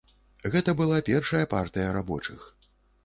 [0.53, 2.49] Гэта была першая партыя рабочых.